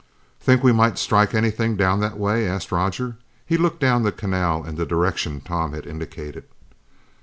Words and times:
"Think 0.39 0.63
we 0.63 0.71
might 0.71 0.97
strike 0.97 1.35
anything 1.35 1.75
down 1.77 1.99
that 1.99 2.17
way," 2.17 2.47
asked 2.47 2.71
Roger. 2.71 3.17
He 3.45 3.55
looked 3.55 3.79
down 3.79 4.01
the 4.01 4.11
canal 4.11 4.63
in 4.65 4.73
the 4.73 4.83
direction 4.83 5.41
Tom 5.41 5.73
had 5.73 5.85
indicated. 5.85 6.45